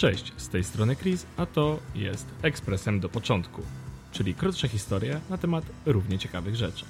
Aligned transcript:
Cześć, 0.00 0.32
z 0.36 0.48
tej 0.48 0.64
strony 0.64 0.96
Chris, 0.96 1.26
a 1.36 1.46
to 1.46 1.78
jest 1.94 2.34
Ekspresem 2.42 3.00
do 3.00 3.08
początku, 3.08 3.62
czyli 4.12 4.34
krótsze 4.34 4.68
historie 4.68 5.20
na 5.30 5.38
temat 5.38 5.64
równie 5.86 6.18
ciekawych 6.18 6.56
rzeczy. 6.56 6.84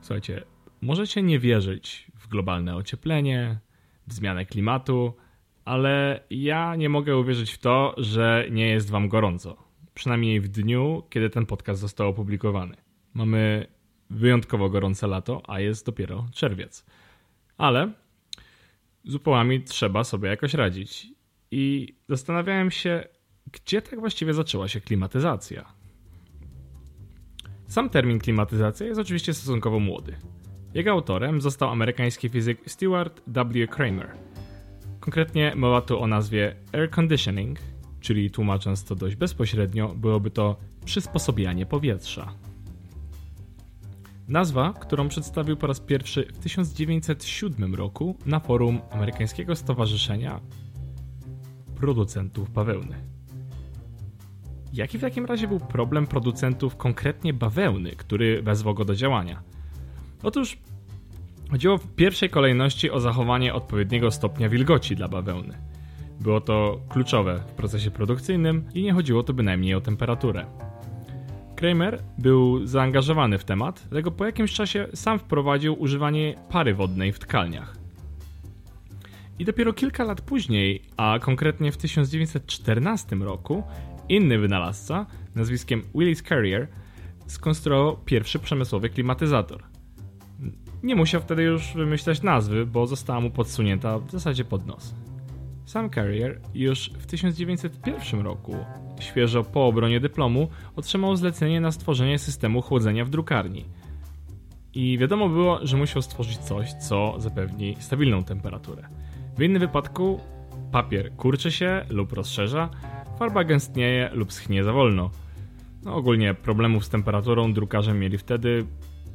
Słuchajcie, 0.00 0.44
możecie 0.80 1.22
nie 1.22 1.38
wierzyć 1.38 2.06
w 2.14 2.28
globalne 2.28 2.76
ocieplenie, 2.76 3.58
w 4.06 4.12
zmianę 4.12 4.46
klimatu, 4.46 5.12
ale 5.64 6.20
ja 6.30 6.76
nie 6.76 6.88
mogę 6.88 7.16
uwierzyć 7.16 7.52
w 7.52 7.58
to, 7.58 7.94
że 7.96 8.46
nie 8.50 8.68
jest 8.68 8.90
wam 8.90 9.08
gorąco. 9.08 9.56
Przynajmniej 9.94 10.40
w 10.40 10.48
dniu, 10.48 11.02
kiedy 11.10 11.30
ten 11.30 11.46
podcast 11.46 11.80
został 11.80 12.08
opublikowany. 12.08 12.76
Mamy 13.14 13.66
wyjątkowo 14.10 14.70
gorące 14.70 15.06
lato, 15.06 15.42
a 15.48 15.60
jest 15.60 15.86
dopiero 15.86 16.26
czerwiec. 16.32 16.86
Ale 17.58 17.92
z 19.04 19.14
upałami 19.14 19.62
trzeba 19.62 20.04
sobie 20.04 20.28
jakoś 20.28 20.54
radzić. 20.54 21.06
I 21.50 21.94
zastanawiałem 22.08 22.70
się, 22.70 23.04
gdzie 23.52 23.82
tak 23.82 24.00
właściwie 24.00 24.34
zaczęła 24.34 24.68
się 24.68 24.80
klimatyzacja. 24.80 25.72
Sam 27.66 27.90
termin 27.90 28.18
klimatyzacja 28.18 28.86
jest 28.86 29.00
oczywiście 29.00 29.34
stosunkowo 29.34 29.80
młody. 29.80 30.16
Jego 30.74 30.90
autorem 30.90 31.40
został 31.40 31.68
amerykański 31.70 32.28
fizyk 32.28 32.58
Stewart 32.66 33.22
W. 33.26 33.66
Kramer. 33.66 34.10
Konkretnie 35.00 35.52
mowa 35.56 35.80
tu 35.80 36.00
o 36.00 36.06
nazwie 36.06 36.56
air 36.72 36.90
conditioning, 36.90 37.58
czyli 38.00 38.30
tłumacząc 38.30 38.84
to 38.84 38.94
dość 38.94 39.16
bezpośrednio, 39.16 39.88
byłoby 39.88 40.30
to 40.30 40.56
przysposobianie 40.84 41.66
powietrza. 41.66 42.32
Nazwa, 44.28 44.72
którą 44.72 45.08
przedstawił 45.08 45.56
po 45.56 45.66
raz 45.66 45.80
pierwszy 45.80 46.26
w 46.34 46.38
1907 46.38 47.74
roku 47.74 48.16
na 48.26 48.40
forum 48.40 48.80
Amerykańskiego 48.90 49.56
Stowarzyszenia 49.56 50.40
Producentów 51.76 52.52
Bawełny. 52.52 52.96
Jaki 54.72 54.98
w 54.98 55.00
takim 55.00 55.26
razie 55.26 55.48
był 55.48 55.60
problem 55.60 56.06
producentów 56.06 56.76
konkretnie 56.76 57.32
bawełny, 57.32 57.90
który 57.90 58.42
wezwał 58.42 58.74
go 58.74 58.84
do 58.84 58.94
działania? 58.94 59.42
Otóż 60.22 60.58
chodziło 61.50 61.78
w 61.78 61.94
pierwszej 61.94 62.30
kolejności 62.30 62.90
o 62.90 63.00
zachowanie 63.00 63.54
odpowiedniego 63.54 64.10
stopnia 64.10 64.48
wilgoci 64.48 64.96
dla 64.96 65.08
bawełny. 65.08 65.58
Było 66.20 66.40
to 66.40 66.80
kluczowe 66.88 67.42
w 67.48 67.52
procesie 67.52 67.90
produkcyjnym 67.90 68.64
i 68.74 68.82
nie 68.82 68.92
chodziło 68.92 69.22
tu 69.22 69.34
bynajmniej 69.34 69.74
o 69.74 69.80
temperaturę. 69.80 70.46
Kramer 71.56 72.02
był 72.18 72.66
zaangażowany 72.66 73.38
w 73.38 73.44
temat, 73.44 73.86
dlatego 73.90 74.10
po 74.10 74.26
jakimś 74.26 74.52
czasie 74.52 74.86
sam 74.94 75.18
wprowadził 75.18 75.80
używanie 75.80 76.34
pary 76.50 76.74
wodnej 76.74 77.12
w 77.12 77.18
tkalniach. 77.18 77.76
I 79.38 79.44
dopiero 79.44 79.72
kilka 79.72 80.04
lat 80.04 80.20
później, 80.20 80.82
a 80.96 81.18
konkretnie 81.18 81.72
w 81.72 81.76
1914 81.76 83.16
roku, 83.16 83.62
inny 84.08 84.38
wynalazca 84.38 85.06
nazwiskiem 85.34 85.82
Willis 85.94 86.22
Carrier 86.22 86.68
skonstruował 87.26 87.96
pierwszy 88.04 88.38
przemysłowy 88.38 88.90
klimatyzator. 88.90 89.62
Nie 90.82 90.96
musiał 90.96 91.20
wtedy 91.20 91.42
już 91.42 91.74
wymyślać 91.74 92.22
nazwy, 92.22 92.66
bo 92.66 92.86
została 92.86 93.20
mu 93.20 93.30
podsunięta 93.30 93.98
w 93.98 94.10
zasadzie 94.10 94.44
pod 94.44 94.66
nos. 94.66 94.94
Sam 95.64 95.90
Carrier 95.90 96.40
już 96.54 96.90
w 96.90 97.06
1901 97.06 98.20
roku, 98.20 98.56
świeżo 99.00 99.44
po 99.44 99.66
obronie 99.66 100.00
dyplomu, 100.00 100.48
otrzymał 100.76 101.16
zlecenie 101.16 101.60
na 101.60 101.72
stworzenie 101.72 102.18
systemu 102.18 102.62
chłodzenia 102.62 103.04
w 103.04 103.10
drukarni. 103.10 103.64
I 104.74 104.98
wiadomo 104.98 105.28
było, 105.28 105.58
że 105.62 105.76
musiał 105.76 106.02
stworzyć 106.02 106.38
coś, 106.38 106.72
co 106.72 107.14
zapewni 107.18 107.76
stabilną 107.78 108.24
temperaturę. 108.24 108.88
W 109.38 109.42
innym 109.42 109.60
wypadku 109.60 110.20
papier 110.72 111.12
kurczy 111.12 111.52
się 111.52 111.84
lub 111.90 112.12
rozszerza, 112.12 112.70
farba 113.18 113.44
gęstnieje 113.44 114.10
lub 114.12 114.32
schnie 114.32 114.64
za 114.64 114.72
wolno. 114.72 115.10
No, 115.84 115.94
ogólnie 115.94 116.34
problemów 116.34 116.84
z 116.84 116.88
temperaturą 116.88 117.52
drukarze 117.52 117.94
mieli 117.94 118.18
wtedy 118.18 118.66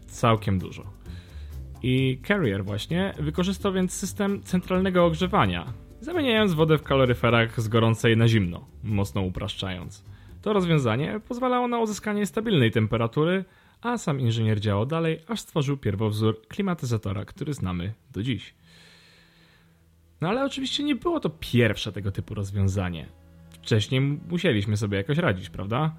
całkiem 0.07 0.59
dużo. 0.59 0.83
I 1.83 2.21
Carrier 2.27 2.65
właśnie 2.65 3.13
wykorzystał 3.19 3.73
więc 3.73 3.93
system 3.93 4.43
centralnego 4.43 5.05
ogrzewania, 5.05 5.73
zamieniając 6.01 6.53
wodę 6.53 6.77
w 6.77 6.83
kaloryferach 6.83 7.61
z 7.61 7.67
gorącej 7.67 8.17
na 8.17 8.27
zimno, 8.27 8.65
mocno 8.83 9.21
upraszczając. 9.21 10.03
To 10.41 10.53
rozwiązanie 10.53 11.21
pozwalało 11.27 11.67
na 11.67 11.79
uzyskanie 11.79 12.25
stabilnej 12.25 12.71
temperatury, 12.71 13.45
a 13.81 13.97
sam 13.97 14.19
inżynier 14.19 14.59
działał 14.59 14.85
dalej, 14.85 15.19
aż 15.27 15.39
stworzył 15.39 15.77
pierwowzór 15.77 16.41
klimatyzatora, 16.47 17.25
który 17.25 17.53
znamy 17.53 17.93
do 18.11 18.23
dziś. 18.23 18.53
No 20.21 20.29
ale 20.29 20.45
oczywiście 20.45 20.83
nie 20.83 20.95
było 20.95 21.19
to 21.19 21.29
pierwsze 21.29 21.91
tego 21.91 22.11
typu 22.11 22.33
rozwiązanie. 22.33 23.05
Wcześniej 23.49 24.01
musieliśmy 24.01 24.77
sobie 24.77 24.97
jakoś 24.97 25.17
radzić, 25.17 25.49
prawda? 25.49 25.95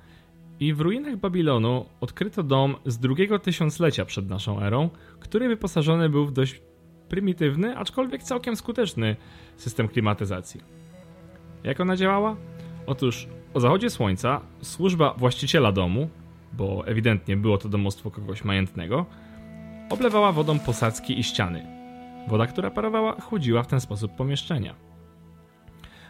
I 0.60 0.74
w 0.74 0.80
ruinach 0.80 1.16
Babilonu 1.16 1.86
odkryto 2.00 2.42
dom 2.42 2.76
z 2.86 2.98
drugiego 2.98 3.38
tysiąclecia 3.38 4.04
przed 4.04 4.28
naszą 4.28 4.60
erą, 4.60 4.90
który 5.20 5.48
wyposażony 5.48 6.08
był 6.08 6.26
w 6.26 6.32
dość 6.32 6.62
prymitywny, 7.12 7.78
aczkolwiek 7.78 8.22
całkiem 8.22 8.56
skuteczny 8.56 9.16
system 9.56 9.88
klimatyzacji. 9.88 10.60
Jak 11.64 11.80
ona 11.80 11.96
działała? 11.96 12.36
Otóż 12.86 13.28
o 13.54 13.60
zachodzie 13.60 13.90
słońca 13.90 14.40
służba 14.62 15.14
właściciela 15.14 15.72
domu, 15.72 16.08
bo 16.52 16.86
ewidentnie 16.86 17.36
było 17.36 17.58
to 17.58 17.68
domostwo 17.68 18.10
kogoś 18.10 18.44
majętnego, 18.44 19.06
oblewała 19.90 20.32
wodą 20.32 20.58
posadzki 20.58 21.18
i 21.20 21.22
ściany. 21.22 21.66
Woda, 22.28 22.46
która 22.46 22.70
parowała, 22.70 23.20
chłodziła 23.20 23.62
w 23.62 23.66
ten 23.66 23.80
sposób 23.80 24.16
pomieszczenia. 24.16 24.74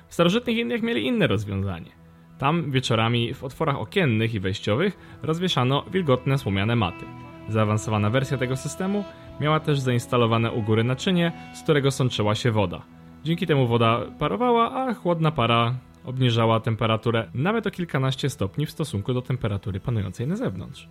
W 0.09 0.15
starożytnych 0.15 0.57
Indiach 0.57 0.83
mieli 0.83 1.07
inne 1.07 1.27
rozwiązanie. 1.27 1.91
Tam 2.39 2.71
wieczorami 2.71 3.35
w 3.35 3.45
otworach 3.45 3.77
okiennych 3.77 4.35
i 4.35 4.41
wejściowych 4.41 5.19
rozwieszano 5.23 5.85
wilgotne 5.93 6.39
słomiane 6.39 6.77
maty. 6.77 7.05
Zaawansowana 7.49 8.11
wersja 8.11 8.39
tego 8.39 8.57
systemu 8.57 9.05
miała 9.41 9.61
też 9.61 9.81
zainstalowane 9.81 10.53
u 10.53 10.63
góry 10.63 10.85
naczynie, 10.85 11.33
z 11.55 11.63
którego 11.63 11.91
sączyła 11.91 12.35
się 12.35 12.51
woda. 12.51 12.83
Dzięki 13.25 13.47
temu 13.47 13.67
woda 13.67 14.01
parowała, 14.19 14.73
a 14.73 14.95
chłodna 14.95 15.31
para 15.31 15.75
obniżała 16.05 16.61
temperaturę 16.61 17.31
nawet 17.35 17.67
o 17.67 17.71
kilkanaście 17.71 18.31
stopni 18.31 18.67
w 18.67 18.71
stosunku 18.71 19.15
do 19.15 19.23
temperatury 19.23 19.81
panującej 19.81 20.27
na 20.27 20.37
zewnątrz. 20.37 20.89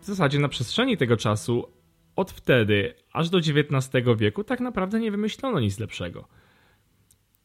W 0.00 0.04
zasadzie 0.04 0.38
na 0.38 0.48
przestrzeni 0.48 0.96
tego 0.96 1.16
czasu, 1.16 1.68
od 2.16 2.30
wtedy 2.30 2.94
aż 3.12 3.30
do 3.30 3.38
XIX 3.38 4.06
wieku, 4.16 4.44
tak 4.44 4.60
naprawdę 4.60 5.00
nie 5.00 5.10
wymyślono 5.10 5.60
nic 5.60 5.78
lepszego. 5.78 6.28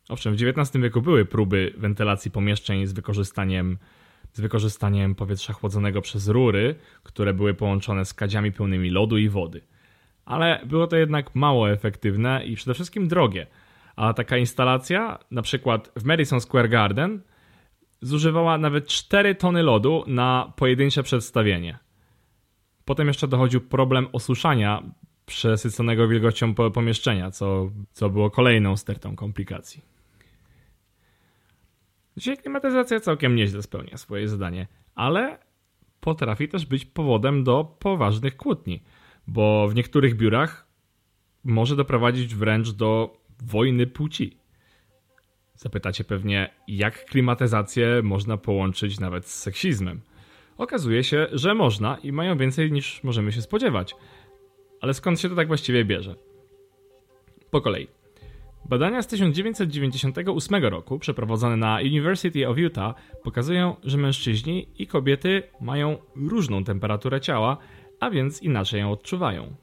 Owszem, 0.10 0.36
w 0.36 0.42
XIX 0.42 0.84
wieku 0.84 1.02
były 1.02 1.26
próby 1.26 1.74
wentylacji 1.78 2.32
pomieszczeń 2.32 2.88
z 2.88 2.94
wykorzystaniem, 2.94 3.78
z 4.34 4.42
wykorzystaniem 4.42 5.16
powietrza 5.16 5.54
chłodzonego 5.54 6.02
przez 6.02 6.28
rury, 6.28 6.76
które 7.04 7.34
były 7.34 7.54
połączone 7.54 8.06
z 8.06 8.14
kadziami 8.14 8.52
pełnymi 8.52 8.90
lodu 8.90 9.18
i 9.18 9.30
wody. 9.30 9.62
Ale 10.26 10.62
było 10.66 10.88
to 10.88 10.96
jednak 10.96 11.36
mało 11.36 11.72
efektywne 11.72 12.46
i 12.46 12.56
przede 12.56 12.74
wszystkim 12.74 13.08
drogie. 13.08 13.48
A 13.96 14.14
taka 14.14 14.38
instalacja, 14.38 15.20
na 15.32 15.42
przykład 15.42 15.92
w 15.96 16.04
Madison 16.04 16.42
Square 16.42 16.70
Garden, 16.70 17.22
zużywała 18.02 18.58
nawet 18.58 18.88
4 18.88 19.36
tony 19.36 19.64
lodu 19.64 20.04
na 20.08 20.54
pojedyncze 20.56 21.04
przedstawienie. 21.04 21.78
Potem 22.86 23.08
jeszcze 23.08 23.28
dochodził 23.28 23.62
problem 23.62 24.08
osuszania 24.12 24.84
przesyconego 25.26 26.08
wilgocią 26.08 26.56
pomieszczenia, 26.56 27.32
co, 27.32 27.72
co 27.92 28.10
było 28.10 28.32
kolejną 28.32 28.78
stertą 28.78 29.16
komplikacji. 29.16 29.99
Dzisiaj 32.20 32.38
klimatyzacja 32.38 33.00
całkiem 33.00 33.36
nieźle 33.36 33.62
spełnia 33.62 33.98
swoje 33.98 34.28
zadanie, 34.28 34.68
ale 34.96 35.40
potrafi 36.00 36.48
też 36.48 36.66
być 36.66 36.86
powodem 36.86 37.44
do 37.44 37.76
poważnych 37.80 38.38
kłótni, 38.38 38.84
bo 39.28 39.68
w 39.68 39.76
niektórych 39.76 40.16
biurach 40.16 40.68
może 41.44 41.76
doprowadzić 41.76 42.36
wręcz 42.36 42.72
do 42.72 43.18
wojny 43.44 43.88
płci. 43.88 44.38
Zapytacie 45.54 46.04
pewnie, 46.04 46.54
jak 46.68 47.06
klimatyzację 47.06 48.02
można 48.04 48.38
połączyć 48.38 49.00
nawet 49.00 49.28
z 49.28 49.36
seksizmem. 49.40 50.02
Okazuje 50.58 51.04
się, 51.04 51.28
że 51.32 51.54
można 51.54 51.98
i 51.98 52.12
mają 52.12 52.38
więcej 52.38 52.72
niż 52.72 53.04
możemy 53.04 53.32
się 53.32 53.42
spodziewać. 53.42 53.96
Ale 54.82 54.94
skąd 54.94 55.20
się 55.20 55.30
to 55.30 55.36
tak 55.36 55.48
właściwie 55.48 55.86
bierze? 55.86 56.16
Po 57.52 57.62
kolei. 57.62 57.99
Badania 58.70 59.02
z 59.02 59.08
1998 59.08 60.66
roku, 60.66 61.00
przeprowadzone 61.00 61.58
na 61.58 61.80
University 61.82 62.48
of 62.48 62.58
Utah, 62.58 62.96
pokazują, 63.24 63.76
że 63.84 63.98
mężczyźni 63.98 64.68
i 64.78 64.88
kobiety 64.88 65.44
mają 65.62 65.98
różną 66.16 66.64
temperaturę 66.64 67.22
ciała, 67.22 67.58
a 68.00 68.10
więc 68.10 68.44
inaczej 68.44 68.80
ją 68.80 68.92
odczuwają. 68.92 69.56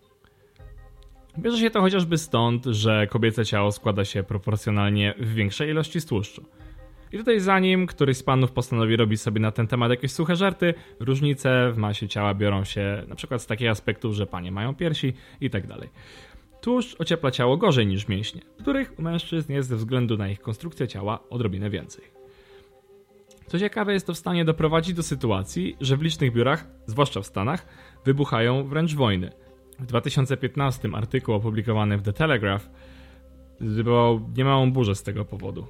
Bierze 1.38 1.58
się 1.58 1.70
to 1.70 1.80
chociażby 1.80 2.18
stąd, 2.18 2.64
że 2.64 3.06
kobiece 3.06 3.44
ciało 3.44 3.72
składa 3.72 4.04
się 4.04 4.22
proporcjonalnie 4.22 5.14
w 5.18 5.34
większej 5.34 5.70
ilości 5.70 6.00
tłuszczu. 6.08 6.44
I 7.12 7.18
tutaj 7.18 7.40
zanim 7.40 7.86
któryś 7.86 8.16
z 8.16 8.22
panów 8.22 8.52
postanowi 8.52 8.96
robić 8.96 9.20
sobie 9.20 9.40
na 9.40 9.52
ten 9.52 9.66
temat 9.66 9.90
jakieś 9.90 10.12
suche 10.12 10.36
żarty, 10.36 10.74
różnice 11.00 11.72
w 11.72 11.76
masie 11.76 12.08
ciała 12.08 12.34
biorą 12.34 12.64
się 12.64 13.02
na 13.08 13.14
przykład 13.14 13.42
z 13.42 13.46
takich 13.46 13.70
aspektów, 13.70 14.14
że 14.14 14.26
panie 14.26 14.52
mają 14.52 14.74
piersi 14.74 15.12
i 15.40 15.50
tak 15.50 15.66
dalej. 15.66 15.88
Tłuszcz 16.66 17.00
ociepla 17.00 17.30
ciało 17.30 17.56
gorzej 17.56 17.86
niż 17.86 18.08
mięśnie, 18.08 18.40
których 18.58 18.98
u 18.98 19.02
mężczyzn 19.02 19.52
jest 19.52 19.68
ze 19.68 19.76
względu 19.76 20.16
na 20.16 20.28
ich 20.28 20.40
konstrukcję 20.40 20.88
ciała 20.88 21.28
odrobinę 21.30 21.70
więcej. 21.70 22.04
Co 23.46 23.58
ciekawe, 23.58 23.92
jest 23.92 24.06
to 24.06 24.14
w 24.14 24.18
stanie 24.18 24.44
doprowadzić 24.44 24.94
do 24.94 25.02
sytuacji, 25.02 25.76
że 25.80 25.96
w 25.96 26.02
licznych 26.02 26.32
biurach, 26.32 26.66
zwłaszcza 26.86 27.20
w 27.20 27.26
Stanach, 27.26 27.66
wybuchają 28.04 28.68
wręcz 28.68 28.94
wojny. 28.94 29.32
W 29.78 29.86
2015 29.86 30.88
artykuł 30.92 31.34
opublikowany 31.34 31.98
w 31.98 32.02
The 32.02 32.12
Telegraph 32.12 32.70
wywołał 33.60 34.30
niemałą 34.36 34.72
burzę 34.72 34.94
z 34.94 35.02
tego 35.02 35.24
powodu. 35.24 35.66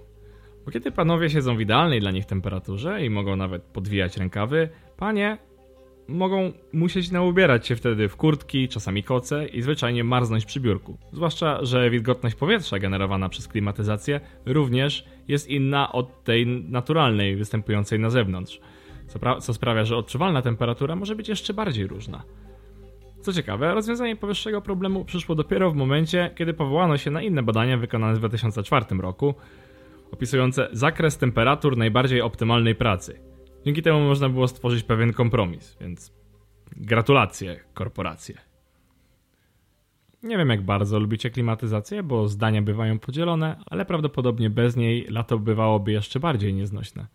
Bo 0.64 0.70
kiedy 0.70 0.90
panowie 0.90 1.30
siedzą 1.30 1.56
w 1.56 1.60
idealnej 1.60 2.00
dla 2.00 2.10
nich 2.10 2.26
temperaturze 2.26 3.04
i 3.04 3.10
mogą 3.10 3.36
nawet 3.36 3.62
podwijać 3.62 4.16
rękawy, 4.16 4.68
panie 4.96 5.38
mogą 6.08 6.52
musieć 6.72 7.10
naubierać 7.10 7.66
się 7.66 7.76
wtedy 7.76 8.08
w 8.08 8.16
kurtki, 8.16 8.68
czasami 8.68 9.02
koce 9.02 9.46
i 9.46 9.62
zwyczajnie 9.62 10.04
marznąć 10.04 10.44
przy 10.44 10.60
biurku. 10.60 10.98
Zwłaszcza, 11.12 11.64
że 11.64 11.90
wilgotność 11.90 12.36
powietrza 12.36 12.78
generowana 12.78 13.28
przez 13.28 13.48
klimatyzację 13.48 14.20
również 14.46 15.04
jest 15.28 15.48
inna 15.48 15.92
od 15.92 16.24
tej 16.24 16.46
naturalnej 16.46 17.36
występującej 17.36 17.98
na 17.98 18.10
zewnątrz, 18.10 18.60
co, 19.06 19.40
co 19.40 19.54
sprawia, 19.54 19.84
że 19.84 19.96
odczuwalna 19.96 20.42
temperatura 20.42 20.96
może 20.96 21.16
być 21.16 21.28
jeszcze 21.28 21.54
bardziej 21.54 21.86
różna. 21.86 22.22
Co 23.20 23.32
ciekawe, 23.32 23.74
rozwiązanie 23.74 24.16
powyższego 24.16 24.60
problemu 24.60 25.04
przyszło 25.04 25.34
dopiero 25.34 25.70
w 25.70 25.74
momencie, 25.74 26.30
kiedy 26.36 26.54
powołano 26.54 26.96
się 26.96 27.10
na 27.10 27.22
inne 27.22 27.42
badania 27.42 27.78
wykonane 27.78 28.14
w 28.14 28.18
2004 28.18 28.86
roku, 29.00 29.34
opisujące 30.12 30.68
zakres 30.72 31.18
temperatur 31.18 31.76
najbardziej 31.76 32.20
optymalnej 32.20 32.74
pracy. 32.74 33.35
Dzięki 33.66 33.82
temu 33.82 34.00
można 34.00 34.28
było 34.28 34.48
stworzyć 34.48 34.82
pewien 34.82 35.12
kompromis, 35.12 35.76
więc 35.80 36.12
gratulacje, 36.76 37.60
korporacje. 37.74 38.34
Nie 40.22 40.36
wiem, 40.36 40.48
jak 40.48 40.62
bardzo 40.62 40.98
lubicie 40.98 41.30
klimatyzację, 41.30 42.02
bo 42.02 42.28
zdania 42.28 42.62
bywają 42.62 42.98
podzielone, 42.98 43.56
ale 43.66 43.86
prawdopodobnie 43.86 44.50
bez 44.50 44.76
niej 44.76 45.06
lato 45.08 45.38
bywałoby 45.38 45.92
jeszcze 45.92 46.20
bardziej 46.20 46.54
nieznośne. 46.54 47.06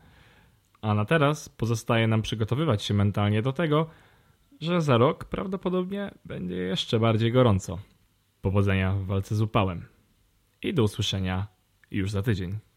A 0.82 0.94
na 0.94 1.06
teraz 1.06 1.50
pozostaje 1.50 2.08
nam 2.08 2.22
przygotowywać 2.22 2.84
się 2.84 2.94
mentalnie 2.94 3.42
do 3.42 3.54
tego, 3.54 3.88
że 4.62 4.82
za 4.82 4.98
rok 4.98 5.26
prawdopodobnie 5.26 6.12
będzie 6.26 6.56
jeszcze 6.56 7.00
bardziej 7.00 7.32
gorąco. 7.32 7.80
Powodzenia 8.42 8.94
w 8.94 9.06
walce 9.06 9.36
z 9.36 9.42
upałem. 9.42 9.86
I 10.62 10.74
do 10.74 10.84
usłyszenia 10.84 11.48
już 11.92 12.12
za 12.12 12.22
tydzień. 12.22 12.71